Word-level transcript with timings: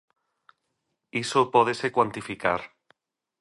Iso 1.23 1.41
pódese 1.53 1.87
cuantificar. 1.95 2.61